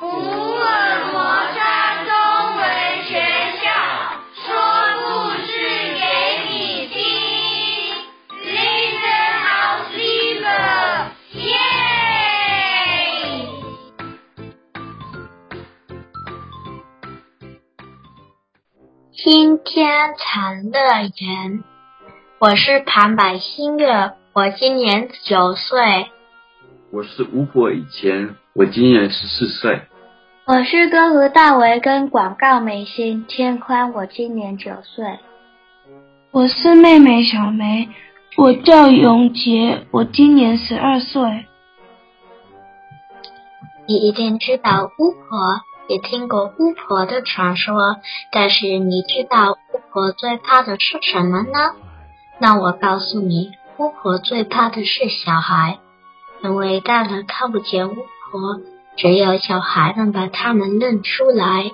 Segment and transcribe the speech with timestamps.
[0.00, 1.20] 福尔摩
[1.52, 2.10] 沙中
[2.56, 2.64] 文
[3.04, 3.20] 学
[3.60, 3.68] 校
[4.32, 4.48] 说
[4.96, 5.04] 故
[5.44, 5.52] 事
[5.92, 6.00] 给
[6.48, 6.96] 你听
[8.42, 10.48] ，Listen our Live，
[11.34, 11.44] 耶！
[19.12, 21.62] 新天堂乐园，
[22.38, 26.10] 我是旁白新月，我今年九岁。
[26.90, 29.82] 我是巫婆以前，我今年十四岁。
[30.44, 35.20] 我是歌湖大维跟广告明星天宽，我今年九岁。
[36.32, 37.88] 我是妹妹小梅，
[38.36, 41.46] 我叫永杰，我今年十二岁。
[43.86, 47.98] 你一定知道巫婆，也听过巫婆的传说，
[48.32, 51.76] 但是你知道巫婆最怕的是什么呢？
[52.40, 55.78] 那我告诉你，巫婆最怕的是小孩。
[56.42, 57.94] 因为大人看不见巫
[58.30, 58.60] 婆，
[58.96, 61.72] 只有小孩能把他们认出来，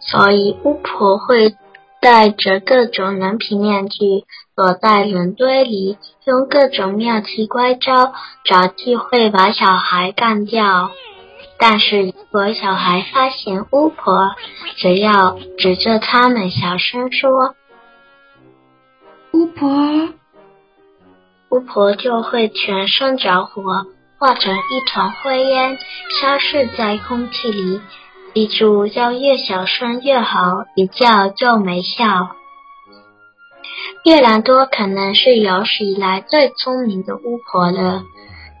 [0.00, 1.54] 所以巫婆会
[2.00, 4.24] 带着各种人皮面具，
[4.56, 8.12] 躲在人堆里，用各种妙奇怪招
[8.44, 10.90] 找机会把小孩干掉。
[11.58, 14.30] 但是如果小孩发现巫婆，
[14.76, 17.54] 只要指着他们小声说
[19.32, 19.68] ：“巫婆。”
[21.50, 23.84] 巫婆就会全身着火，
[24.20, 25.78] 化成一团灰烟，
[26.20, 27.80] 消失在空气里。
[28.34, 32.28] 记住，要越小声越好，一叫就没效。
[34.04, 38.02] 叶兰多可能是有史以来最聪明的巫婆了。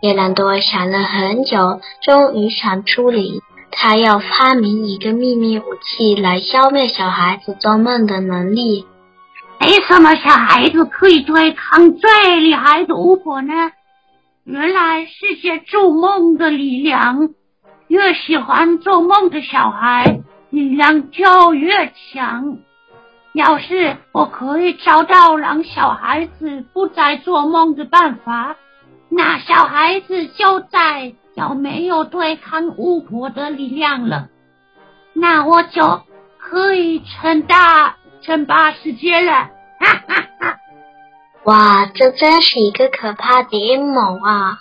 [0.00, 8.86] 叶兰多想了很久，终于想出理他要发明一个秘密武器来消灭小孩子做梦的能力。
[9.60, 13.52] 为什么小孩子可以对抗最厉害的巫婆呢？
[14.50, 17.30] 原来是些做梦的力量，
[17.86, 22.58] 越喜欢做梦的小孩，力量就越强。
[23.32, 28.56] 要是我可以找到让小孩子不再做梦的办法，
[29.08, 34.30] 那小孩子就再也没有对抗巫婆的力量了，
[35.12, 36.02] 那我就
[36.38, 37.96] 可以称大。
[38.22, 39.32] 称霸世界了！
[39.80, 40.56] 哈哈哈！
[41.44, 44.58] 哇，这真是一个可怕的阴谋啊！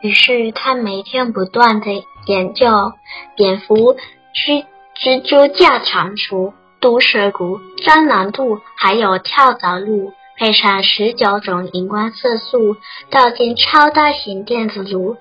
[0.00, 2.92] 于是他每天不断地研究
[3.34, 3.96] 蝙蝠、
[4.32, 4.64] 蜘
[4.94, 12.76] 蜘蛛架蟾蜍、毒蛇骨、蟑螂肚，还有跳蚤露，配上十九种荧光色素，
[13.10, 15.16] 倒进超大型电子炉，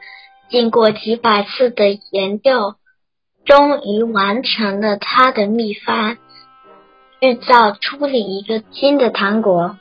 [0.49, 2.75] 经过几百次的研究，
[3.43, 6.17] 终于完成了他的秘方。
[7.22, 9.77] 制造出了一个新的糖果，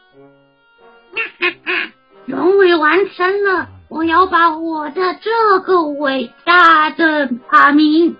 [1.14, 1.92] 哈哈哈！
[2.28, 3.68] 终于完成了！
[3.88, 8.16] 我要把我的这个伟大的发明，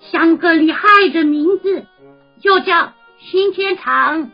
[0.00, 1.86] 想个厉害的名字，
[2.42, 4.30] 就叫新天堂。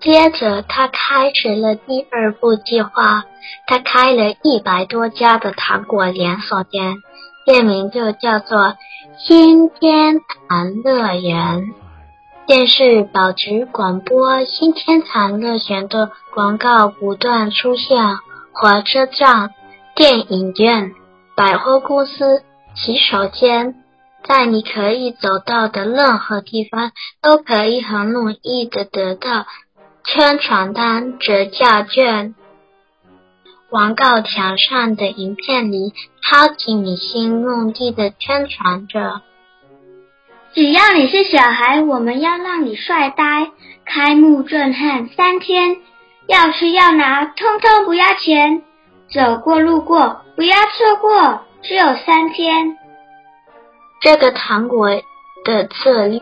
[0.00, 3.24] 接着，他开始了第二步计划。
[3.66, 6.98] 他开了一百多家的糖果连锁店，
[7.46, 8.76] 店名就叫做
[9.18, 11.74] 新天堂乐园。
[12.50, 18.18] 电视、报纸、广播，新天堂乐园的广告不断出现。
[18.50, 19.54] 火车站、
[19.94, 20.92] 电影院、
[21.36, 22.42] 百货公司、
[22.74, 23.76] 洗手间，
[24.26, 26.90] 在你可以走到的任何地方，
[27.22, 29.46] 都可以很容易的得到
[30.04, 32.34] 宣传单、折价券。
[33.68, 39.20] 广告墙上的影片里，超级明星用力的宣传着。
[40.52, 43.50] 只要你是小孩，我们要让你帅呆，
[43.84, 45.76] 开幕震撼三天，
[46.26, 48.62] 要吃要拿，通通不要钱，
[49.12, 52.76] 走过路过不要错过，只有三天。
[54.00, 54.88] 这个糖果
[55.44, 56.20] 的策略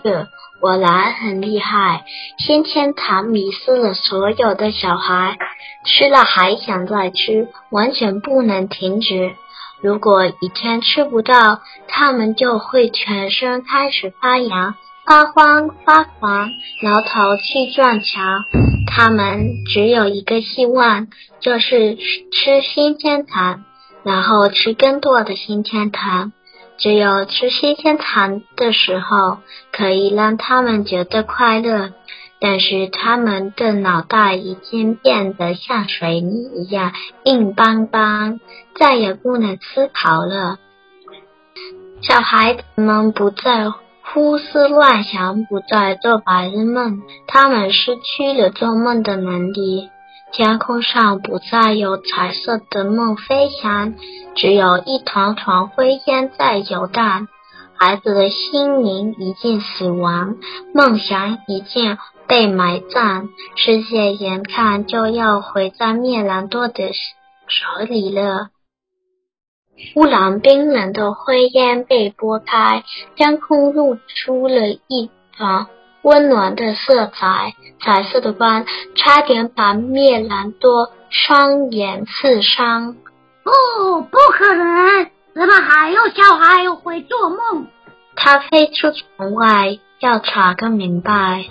[0.61, 2.05] 果然很厉害，
[2.37, 5.39] 天天糖迷死了所有的小孩，
[5.87, 9.33] 吃了还想再吃，完全不能停止。
[9.81, 14.75] 如果一天吃不到，他们就会全身开始发痒、
[15.07, 16.51] 发慌、发狂，
[16.83, 18.41] 挠头去撞墙。
[18.87, 21.07] 他们只有一个希望，
[21.41, 23.65] 就是吃新天堂，
[24.03, 26.33] 然后吃更多的新天堂。
[26.79, 29.39] 只有吃新天堂的时候，
[29.73, 31.93] 可以让他们觉得快乐。
[32.41, 36.93] 但是他们的脑袋已经变得像水泥一样
[37.25, 38.41] 硬邦邦，
[38.79, 40.59] 再也不能思考了。
[42.01, 43.71] 小孩子们不再
[44.03, 49.91] 胡思乱想，不再做白日梦，他们失去了做梦的能力。
[50.31, 53.95] 天空上不再有彩色的梦飞翔，
[54.37, 57.27] 只有一团团灰烟在游荡。
[57.75, 60.37] 孩子的心灵已经死亡，
[60.75, 61.97] 梦想已经
[62.29, 68.51] 被埋葬，世界眼看就要毁在灭兰多的手里了。
[69.95, 72.85] 忽然，冰冷的灰烟被拨开，
[73.17, 75.67] 天空露出了一团。
[76.03, 78.65] 温暖的色彩，彩色的光
[78.95, 82.95] 差点把灭兰多双眼刺伤。
[83.43, 85.11] 不，不可能！
[85.35, 87.67] 怎么还有小孩会做梦？
[88.15, 91.47] 他飞出窗外，要查个明白。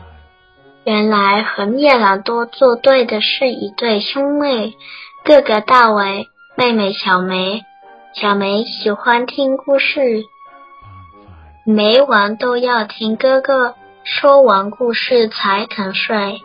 [0.88, 4.74] 原来和灭兰多作对的是一对兄妹，
[5.26, 7.66] 哥哥大为，妹妹小梅。
[8.14, 10.24] 小梅喜欢听故事，
[11.66, 13.76] 每晚都要听哥哥。
[14.06, 16.40] 说完故事才肯睡。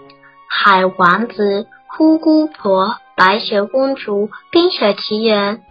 [0.49, 5.63] 海王子、灰姑婆、白雪公主、冰雪奇缘，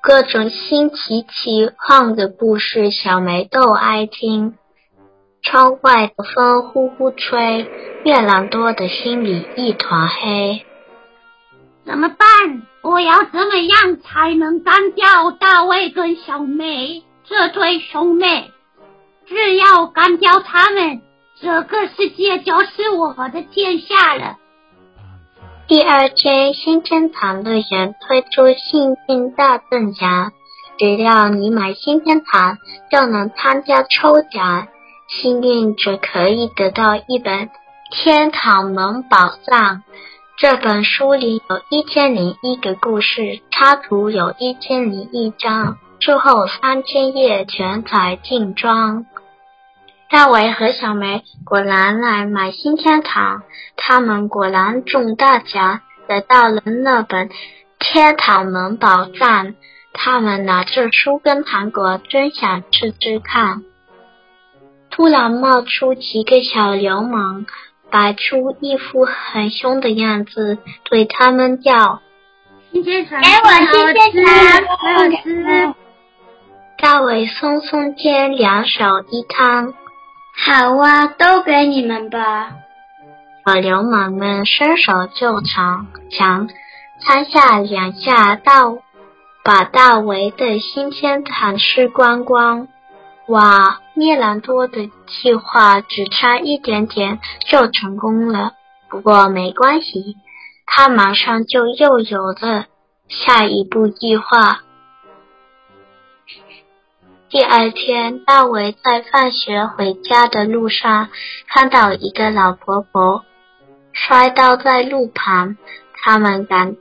[0.00, 4.54] 各种新奇奇幻的故事，小梅都爱听。
[5.46, 7.70] 窗外的风呼呼吹，
[8.04, 10.66] 灭兰多的心里一团黑。
[11.84, 12.62] 怎么办？
[12.82, 18.50] 我要怎么样才能干掉大卫跟小梅这对兄妹？
[19.26, 21.00] 只要干掉他们，
[21.40, 24.36] 这个世界就是我的天下了。
[25.68, 30.32] 第二天，新天堂乐园推出幸运大赠奖，
[30.76, 32.58] 只要你买新天堂，
[32.90, 34.66] 就能参加抽奖，
[35.08, 37.46] 幸运者可以得到一本
[37.92, 39.76] 《天堂门宝藏》。
[40.36, 49.06] 这本书里有一千零一个故事，插图有一千零一张，之后三千页全彩精装。
[50.10, 53.42] 大伟和小梅果然来买新天堂，
[53.76, 57.28] 他们果然中大奖，得到了那本
[57.78, 59.46] 《天堂门宝藏》。
[59.92, 63.62] 他们拿着书跟糖果，真想吃吃看。
[64.96, 67.44] 突然冒出几个小流氓，
[67.90, 72.00] 摆出一副很凶的样子，对他们叫
[72.72, 74.34] ：“新天堂，给我新天堂，
[74.80, 75.74] 给我吃。”
[76.80, 79.74] 大伟耸耸肩，两手一摊。
[80.34, 82.54] 好啊，都给你们吧！
[83.44, 86.48] 小流氓们伸手就抢，抢
[87.06, 88.78] 三下两下到，
[89.44, 92.68] 把大伟的新鲜糖吃光光。
[93.28, 93.80] 哇！
[93.94, 97.18] 灭兰多的计划只差一点点
[97.48, 98.52] 就成功了。
[98.88, 100.16] 不过没关系，
[100.66, 102.66] 他马上就又有了
[103.08, 104.60] 下一步计划。
[107.28, 111.08] 第二天，大伟在放学回家的路上，
[111.48, 113.24] 看到一个老婆婆
[113.92, 115.56] 摔倒在路旁，
[115.94, 116.76] 他们赶，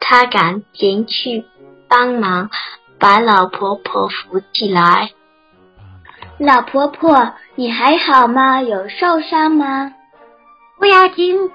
[0.00, 1.44] 他赶紧去
[1.88, 2.50] 帮忙，
[2.98, 5.12] 把老婆婆扶起来。
[6.38, 8.60] 老婆婆，你还好吗？
[8.60, 9.92] 有受伤吗？
[10.78, 11.50] 不要紧，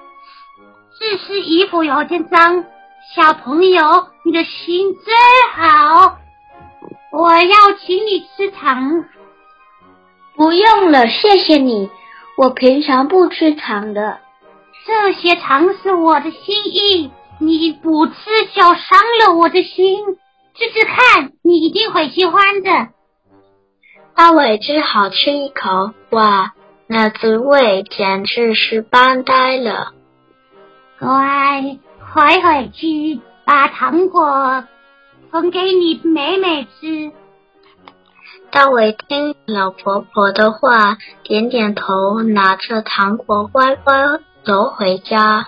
[0.98, 2.64] 只是衣服有点脏。
[3.14, 5.14] 小朋友，你的心真
[5.52, 6.16] 好。
[7.12, 9.04] 我要请你吃糖。
[10.36, 11.90] 不用了，谢谢你。
[12.38, 14.18] 我平常不吃糖的。
[14.86, 18.14] 这些糖是我的心意，你不吃
[18.54, 20.04] 就伤了我的心。
[20.54, 22.88] 试试看，你一定会喜欢的。
[24.20, 26.52] 大伟只好吃一口，哇，
[26.86, 29.94] 那滋味简直是棒呆了。
[30.98, 31.78] 乖，
[32.12, 34.62] 快回去把糖果。
[35.30, 37.12] 分给你妹妹吃。
[38.50, 43.94] 大伟听老婆婆的话，点点头，拿着糖果乖乖
[44.44, 45.46] 走回家。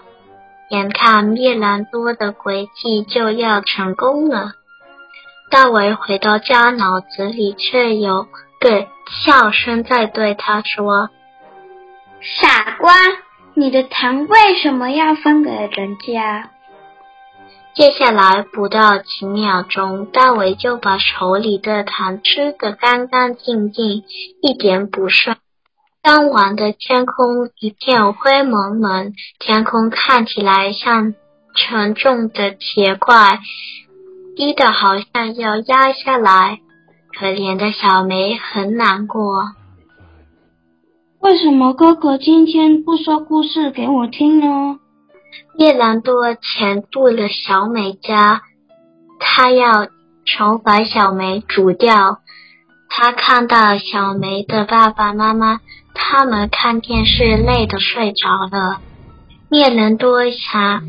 [0.71, 4.53] 眼看灭兰多的诡计就要成功了，
[5.51, 8.27] 大伟回到家，脑子里却有
[8.63, 8.87] 个
[9.25, 11.11] 笑声在对他说
[12.23, 12.95] ：“傻瓜，
[13.55, 16.51] 你的糖为什么要分给人家？”
[17.75, 24.05] 接下来不到几秒钟，大卫就把手里的糖吃得干干净净，
[24.43, 25.37] 一点不剩。
[26.03, 31.15] 当晚的天空一片灰蒙蒙，天空看起来像
[31.57, 33.39] 沉重的铁块，
[34.37, 36.61] 低得好像要压下来。
[37.19, 39.53] 可怜的小梅很难过。
[41.21, 44.79] 为什么哥哥今天不说故事给我听呢？
[45.57, 48.43] 灭兰多潜入了小美家，
[49.21, 49.89] 他要
[50.27, 52.19] 惩罚小梅煮掉。
[52.89, 55.61] 他看到小梅的爸爸妈妈，
[55.95, 58.81] 他们看电视累得睡着了。
[59.49, 60.83] 面兰多想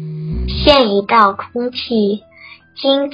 [0.48, 2.24] 现一道空气，
[2.82, 3.10] 经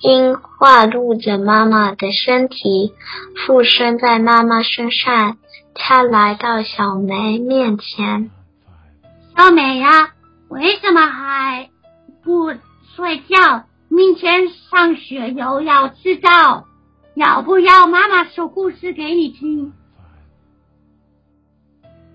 [0.00, 2.92] 经化入着妈妈的身体，
[3.34, 5.38] 附身在妈妈身上。
[5.74, 8.30] 他来到小梅面前，
[9.36, 10.14] 小梅呀，
[10.48, 11.68] 为什么还
[12.22, 12.52] 不
[12.94, 13.64] 睡觉？
[13.88, 16.66] 明天上学又要迟到，
[17.14, 19.72] 要不要妈妈说故事给你听？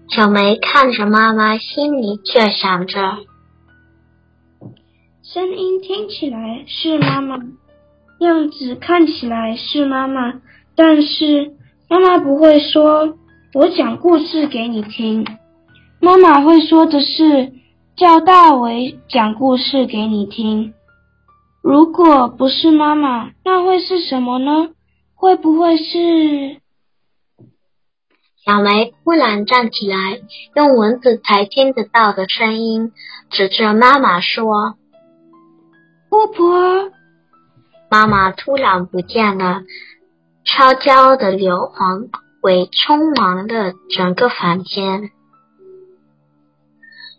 [0.10, 3.00] 小梅看着妈妈，心里却想着：
[5.24, 7.38] 声音听起来是妈妈，
[8.22, 10.42] 样子看起来是妈妈，
[10.76, 11.56] 但是
[11.90, 13.18] 妈妈不会说
[13.56, 15.26] “我讲故事给你听”，
[16.00, 17.52] 妈妈会说的是
[17.98, 20.76] “叫大为讲故事给你听”。
[21.64, 24.70] 如果不是妈妈，那会是什么呢？
[25.16, 26.58] 会不会是？
[28.46, 30.20] 小梅忽然站起来，
[30.56, 32.92] 用蚊子才听得到的声音
[33.32, 34.76] 指着妈妈说
[36.12, 36.92] ：“巫婆！”
[37.92, 39.64] 妈妈突然不见了，
[40.46, 42.08] 烧焦的硫磺
[42.42, 45.12] 味充满了整个房间。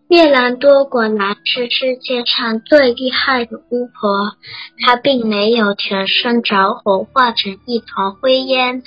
[0.09, 4.33] 灭兰多果然是世界上最厉害的巫婆，
[4.79, 8.83] 她并没有全身着火化成一团灰烟，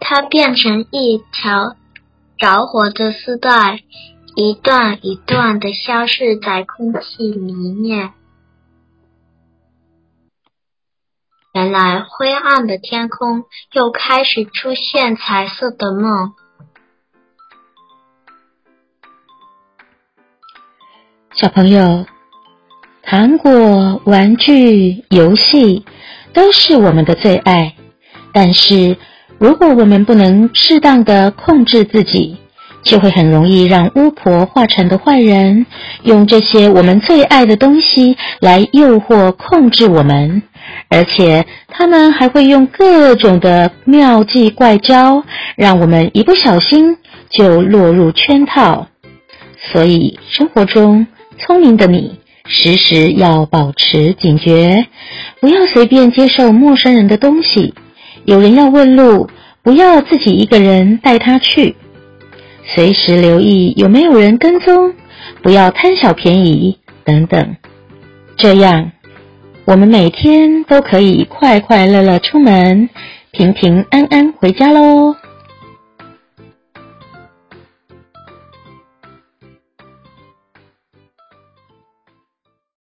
[0.00, 1.76] 她变成一条
[2.36, 3.80] 着火的丝带，
[4.36, 8.12] 一段一段的消失在空气里面。
[11.72, 16.34] 来灰暗的天空又开始出现彩色的梦。
[21.34, 22.04] 小朋友，
[23.02, 25.86] 糖果、玩具、游戏
[26.34, 27.74] 都是我们的最爱。
[28.34, 28.98] 但是，
[29.38, 32.36] 如果我们不能适当的控制自己，
[32.82, 35.64] 就会很容易让巫婆化成的坏人
[36.02, 40.42] 用这些我们最爱的东西来诱惑、控制我们。
[40.88, 45.24] 而且，他们还会用各种的妙计怪招，
[45.56, 46.98] 让我们一不小心
[47.30, 48.88] 就落入圈套。
[49.72, 51.06] 所以，生活中，
[51.38, 54.86] 聪明的你，时时要保持警觉，
[55.40, 57.74] 不要随便接受陌生人的东西。
[58.24, 59.28] 有人要问路，
[59.62, 61.76] 不要自己一个人带他去。
[62.74, 64.94] 随时留意有没有人跟踪，
[65.42, 67.56] 不要贪小便宜等等。
[68.36, 68.92] 这样，
[69.64, 72.88] 我们每天都可以快快乐乐出门，
[73.30, 75.14] 平平安安回家喽。